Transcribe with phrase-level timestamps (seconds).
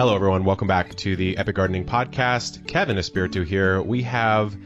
[0.00, 0.46] Hello, everyone.
[0.46, 2.66] Welcome back to the Epic Gardening Podcast.
[2.66, 3.82] Kevin Espiritu here.
[3.82, 4.56] We have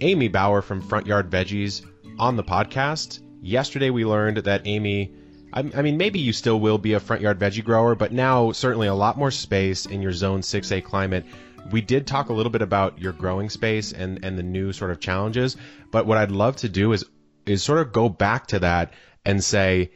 [0.00, 1.84] Amy Bauer from Front Yard Veggies
[2.18, 3.20] on the podcast.
[3.42, 5.12] Yesterday, we learned that Amy,
[5.52, 8.52] I, I mean, maybe you still will be a front yard veggie grower, but now
[8.52, 11.26] certainly a lot more space in your Zone 6A climate.
[11.70, 14.90] We did talk a little bit about your growing space and, and the new sort
[14.90, 15.58] of challenges,
[15.90, 17.04] but what I'd love to do is
[17.44, 18.94] is sort of go back to that
[19.26, 19.90] and say,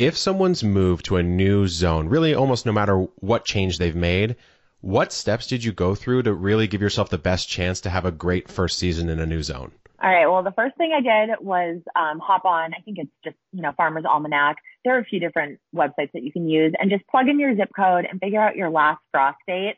[0.00, 4.36] if someone's moved to a new zone, really almost no matter what change they've made,
[4.80, 8.06] what steps did you go through to really give yourself the best chance to have
[8.06, 9.72] a great first season in a new zone?
[10.02, 10.26] All right.
[10.26, 12.72] Well, the first thing I did was um, hop on.
[12.72, 14.56] I think it's just you know Farmer's Almanac.
[14.86, 17.54] There are a few different websites that you can use, and just plug in your
[17.54, 19.76] zip code and figure out your last frost date,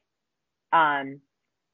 [0.72, 1.20] um,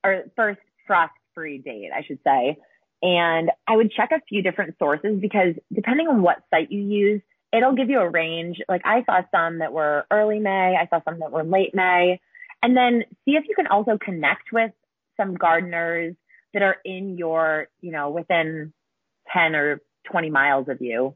[0.02, 2.56] or first frost-free date, I should say.
[3.02, 7.20] And I would check a few different sources because depending on what site you use,
[7.52, 8.58] it'll give you a range.
[8.68, 12.20] Like I saw some that were early May, I saw some that were late May.
[12.62, 14.72] And then see if you can also connect with
[15.16, 16.14] some gardeners
[16.52, 18.72] that are in your, you know, within
[19.32, 21.14] 10 or 20 miles of you.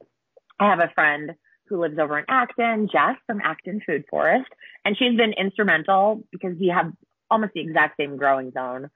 [0.60, 1.33] I have a friend
[1.66, 4.48] who lives over in Acton, Jess from Acton Food Forest,
[4.84, 6.92] and she's been instrumental because we have
[7.30, 8.91] almost the exact same growing zone.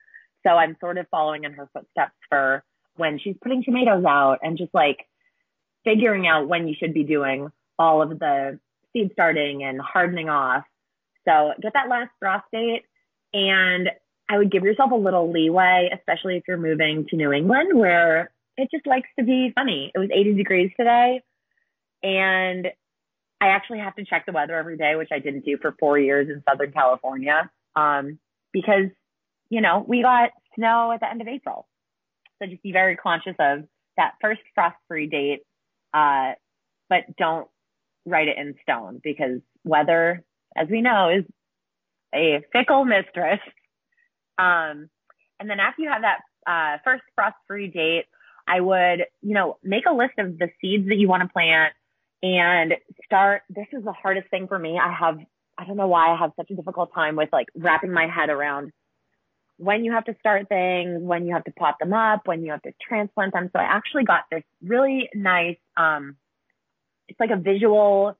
[0.46, 2.62] So I'm sort of following in her footsteps for
[2.96, 4.98] when she's putting tomatoes out and just like
[5.86, 7.48] figuring out when you should be doing
[7.78, 8.58] all of the
[8.92, 10.64] seed starting and hardening off.
[11.26, 12.82] So get that last frost date
[13.32, 13.90] and
[14.28, 18.32] I would give yourself a little leeway, especially if you're moving to New England where
[18.56, 19.92] it just likes to be funny.
[19.94, 21.22] It was 80 degrees today
[22.02, 22.66] and
[23.40, 25.98] I actually have to check the weather every day, which I didn't do for four
[25.98, 27.50] years in Southern California.
[27.76, 28.18] Um,
[28.52, 28.90] because,
[29.50, 31.68] you know, we got snow at the end of April.
[32.40, 33.64] So just be very conscious of
[33.96, 35.42] that first frost free date
[35.96, 36.34] uh,
[36.90, 37.48] but don't
[38.04, 40.22] write it in stone because weather,
[40.54, 41.24] as we know, is
[42.14, 43.40] a fickle mistress.
[44.38, 44.90] Um,
[45.40, 48.04] and then after you have that uh, first frost-free date,
[48.46, 51.72] I would, you know, make a list of the seeds that you want to plant
[52.22, 53.42] and start.
[53.48, 54.78] This is the hardest thing for me.
[54.78, 55.18] I have,
[55.58, 58.28] I don't know why I have such a difficult time with like wrapping my head
[58.28, 58.70] around
[59.58, 62.50] when you have to start things, when you have to pot them up, when you
[62.50, 63.50] have to transplant them.
[63.52, 66.16] So I actually got this really nice, um,
[67.08, 68.18] it's like a visual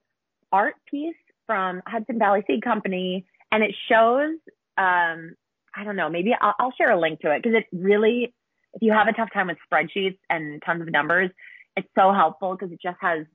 [0.52, 1.16] art piece
[1.46, 4.36] from Hudson Valley Seed Company, and it shows,
[4.78, 5.34] um,
[5.74, 8.34] I don't know, maybe I'll, I'll share a link to it because it really,
[8.72, 11.30] if you have a tough time with spreadsheets and tons of numbers,
[11.76, 13.26] it's so helpful because it just has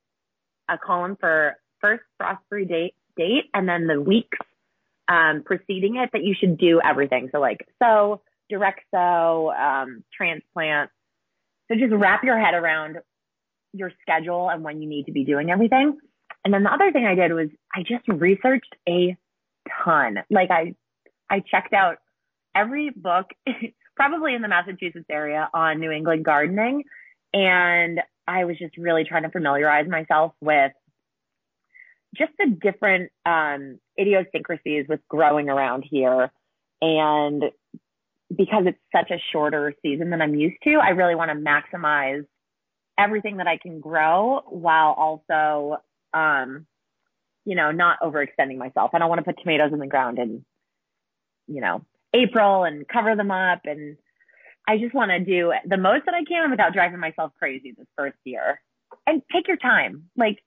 [0.70, 4.38] a column for first frost-free date, date, and then the weeks
[5.08, 7.30] um, preceding it that you should do everything.
[7.32, 10.92] So like sow, direct sow, um, transplant.
[11.68, 12.98] So just wrap your head around
[13.74, 15.98] your schedule and when you need to be doing everything.
[16.44, 19.16] And then the other thing I did was I just researched a
[19.84, 20.18] ton.
[20.30, 20.76] Like I,
[21.30, 21.98] I checked out
[22.56, 23.28] every book,
[23.96, 26.84] probably in the Massachusetts area on New England gardening.
[27.34, 30.72] And I was just really trying to familiarize myself with
[32.16, 36.32] just the different um, idiosyncrasies with growing around here.
[36.82, 37.44] And
[38.36, 42.26] because it's such a shorter season than I'm used to, I really want to maximize
[42.98, 45.78] everything that I can grow while also,
[46.14, 46.66] um,
[47.46, 48.92] you know, not overextending myself.
[48.94, 50.46] I don't want to put tomatoes in the ground in,
[51.48, 51.84] you know,
[52.14, 53.62] April and cover them up.
[53.66, 53.98] And
[54.68, 57.88] I just want to do the most that I can without driving myself crazy this
[57.98, 58.62] first year.
[59.08, 60.10] And take your time.
[60.16, 60.44] Like,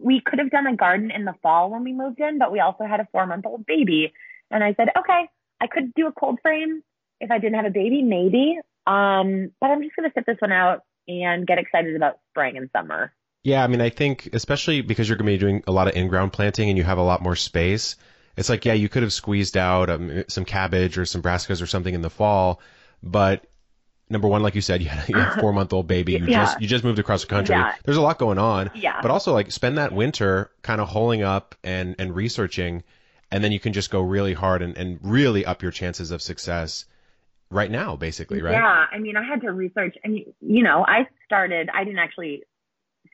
[0.00, 2.60] we could have done a garden in the fall when we moved in, but we
[2.60, 4.12] also had a four month old baby.
[4.50, 5.28] And I said, okay,
[5.60, 6.82] I could do a cold frame
[7.20, 8.58] if I didn't have a baby, maybe.
[8.86, 12.56] Um, but I'm just going to sit this one out and get excited about spring
[12.56, 13.12] and summer.
[13.42, 15.94] Yeah, I mean, I think especially because you're going to be doing a lot of
[15.94, 17.96] in-ground planting and you have a lot more space.
[18.36, 21.66] It's like, yeah, you could have squeezed out um, some cabbage or some brassicas or
[21.66, 22.60] something in the fall,
[23.02, 23.46] but
[24.10, 26.12] number one, like you said, you had, a four month old baby.
[26.12, 26.44] You yeah.
[26.44, 27.54] just you just moved across the country.
[27.54, 27.74] Yeah.
[27.84, 28.70] There's a lot going on.
[28.74, 29.00] Yeah.
[29.00, 32.82] But also like spend that winter kind of holing up and and researching,
[33.30, 36.22] and then you can just go really hard and and really up your chances of
[36.22, 36.84] success
[37.50, 38.52] right now, basically, right?
[38.52, 38.86] Yeah.
[38.90, 41.68] I mean, I had to research, and you know, I started.
[41.72, 42.44] I didn't actually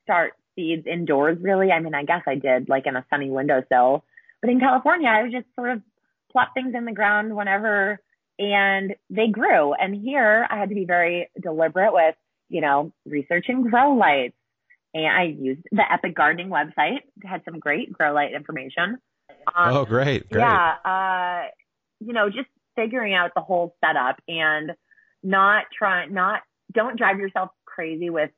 [0.02, 1.70] start seeds indoors, really.
[1.70, 4.04] I mean, I guess I did, like in a sunny windowsill.
[4.40, 5.82] But in California, I would just sort of
[6.30, 8.00] plop things in the ground whenever
[8.38, 9.74] and they grew.
[9.74, 12.14] And here I had to be very deliberate with,
[12.48, 14.36] you know, researching grow lights.
[14.92, 16.98] And I used the Epic Gardening website.
[16.98, 18.98] It had some great grow light information.
[19.54, 20.28] Um, oh, great.
[20.30, 20.40] great.
[20.40, 20.74] Yeah.
[20.84, 21.48] Uh,
[22.00, 24.72] you know, just figuring out the whole setup and
[25.22, 26.42] not trying, not,
[26.72, 28.30] don't drive yourself crazy with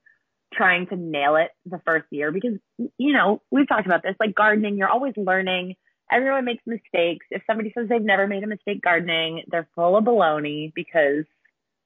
[0.55, 4.35] trying to nail it the first year because, you know, we've talked about this, like
[4.35, 5.75] gardening, you're always learning
[6.11, 7.26] everyone makes mistakes.
[7.31, 11.25] If somebody says they've never made a mistake gardening, they're full of baloney because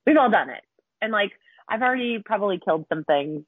[0.07, 0.63] we've all done it.
[1.01, 1.33] And like,
[1.69, 3.45] I've already probably killed some things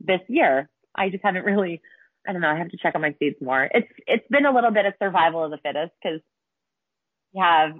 [0.00, 0.68] this year.
[0.94, 1.80] I just haven't really,
[2.26, 3.68] I don't know, I have to check on my seeds more.
[3.72, 6.20] It's, it's been a little bit of survival of the fittest because
[7.32, 7.72] you have,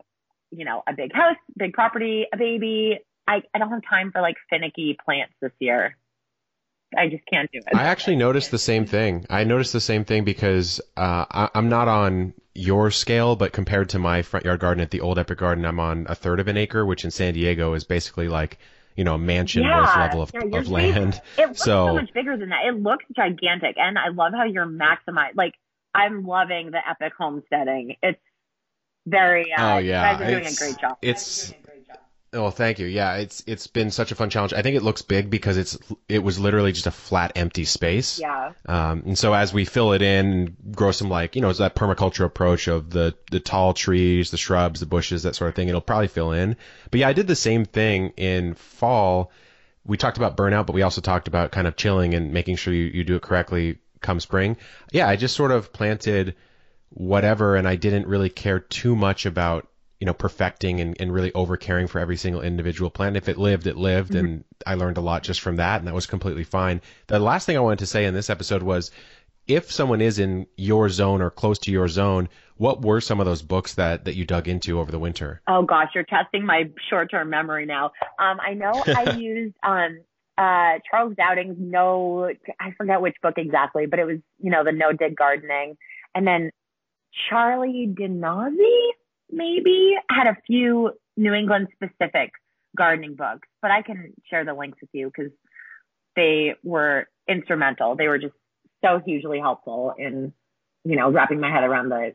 [0.50, 2.98] you know, a big house, big property, a baby.
[3.26, 5.96] I, I don't have time for like finicky plants this year.
[6.96, 7.74] I just can't do it.
[7.74, 9.26] I actually noticed the same thing.
[9.30, 13.88] I noticed the same thing because uh, I, I'm not on your scale, but compared
[13.90, 16.48] to my front yard garden at the old Epic Garden, I'm on a third of
[16.48, 18.58] an acre, which in San Diego is basically like
[18.96, 19.80] you know a mansion Yeah.
[19.80, 21.20] worth level of, Yeah, of land.
[21.38, 22.66] It looks so, So- much bigger than that.
[22.66, 25.34] It looks gigantic, and I love how you're maximized.
[25.34, 25.54] Like
[25.94, 27.96] I'm loving the epic homesteading.
[28.02, 28.20] It's
[29.06, 29.52] very.
[29.52, 30.12] Uh, Oh, yeah.
[30.12, 30.98] you guys are doing a great job.
[31.02, 31.54] it's-
[32.34, 32.86] Oh, thank you.
[32.86, 34.54] Yeah, it's it's been such a fun challenge.
[34.54, 38.18] I think it looks big because it's it was literally just a flat, empty space.
[38.18, 41.50] Yeah, Um, and so as we fill it in, and grow some like, you know,
[41.50, 45.50] it's that permaculture approach of the, the tall trees, the shrubs, the bushes, that sort
[45.50, 45.68] of thing.
[45.68, 46.56] It'll probably fill in.
[46.90, 49.30] But yeah, I did the same thing in fall.
[49.84, 52.72] We talked about burnout, but we also talked about kind of chilling and making sure
[52.72, 54.56] you, you do it correctly come spring.
[54.90, 56.34] Yeah, I just sort of planted
[56.88, 59.68] whatever and I didn't really care too much about,
[60.02, 63.16] you know, perfecting and, and really over caring for every single individual plant.
[63.16, 65.94] If it lived, it lived and I learned a lot just from that and that
[65.94, 66.80] was completely fine.
[67.06, 68.90] The last thing I wanted to say in this episode was
[69.46, 73.26] if someone is in your zone or close to your zone, what were some of
[73.26, 75.40] those books that, that you dug into over the winter?
[75.46, 77.92] Oh gosh, you're testing my short-term memory now.
[78.18, 80.00] Um, I know I used um
[80.36, 82.28] uh Charles Dowding's No,
[82.58, 85.76] I forget which book exactly, but it was you know the No Dig Gardening,
[86.12, 86.50] and then
[87.30, 88.90] Charlie Nardozzi
[89.32, 92.32] maybe had a few New England specific
[92.76, 95.32] gardening books, but I can share the links with you because
[96.16, 97.96] they were instrumental.
[97.96, 98.34] They were just
[98.84, 100.32] so hugely helpful in
[100.84, 102.14] you know wrapping my head around the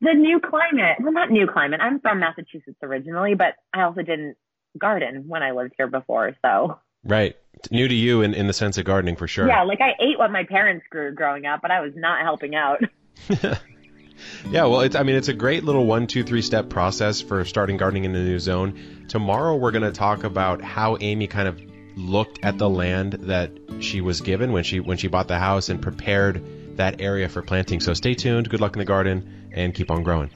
[0.00, 0.96] the new climate.
[1.00, 1.80] Well, not new climate.
[1.82, 4.36] I'm from Massachusetts originally, but I also didn't
[4.78, 6.36] garden when I lived here before.
[6.44, 7.36] So Right.
[7.70, 9.48] New to you in, in the sense of gardening for sure.
[9.48, 12.54] yeah, like I ate what my parents grew growing up, but I was not helping
[12.54, 12.80] out.
[14.50, 17.44] Yeah, well, it's I mean it's a great little one, two, three step process for
[17.44, 19.06] starting gardening in a new zone.
[19.08, 21.60] Tomorrow we're going to talk about how Amy kind of
[21.96, 23.50] looked at the land that
[23.80, 26.42] she was given when she when she bought the house and prepared
[26.76, 27.80] that area for planting.
[27.80, 28.48] So stay tuned.
[28.48, 30.30] Good luck in the garden and keep on growing.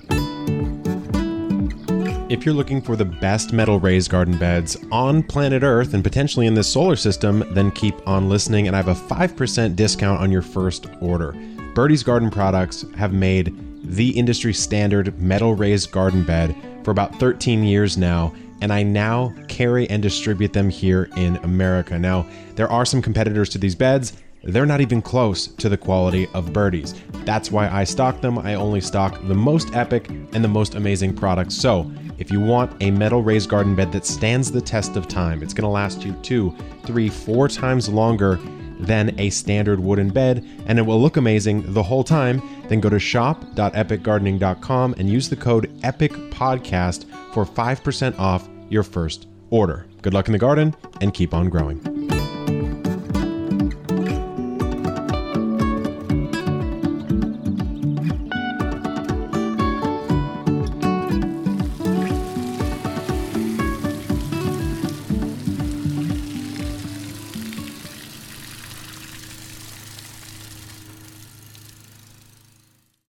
[2.28, 6.46] If you're looking for the best metal raised garden beds on planet Earth and potentially
[6.46, 10.32] in this solar system, then keep on listening and I have a 5% discount on
[10.32, 11.32] your first order.
[11.74, 17.64] Birdie's Garden Products have made the industry standard metal raised garden bed for about 13
[17.64, 21.98] years now, and I now carry and distribute them here in America.
[21.98, 24.14] Now, there are some competitors to these beds.
[24.44, 26.94] They're not even close to the quality of Birdie's.
[27.24, 28.38] That's why I stock them.
[28.38, 31.54] I only stock the most epic and the most amazing products.
[31.54, 35.42] So, if you want a metal raised garden bed that stands the test of time,
[35.42, 38.38] it's to last you two, three, four times longer
[38.82, 42.88] than a standard wooden bed, and it will look amazing the whole time, then go
[42.88, 49.86] to shop.epicgardening.com and use the code EPICPODCAST for 5% off your first order.
[50.02, 52.21] Good luck in the garden and keep on growing.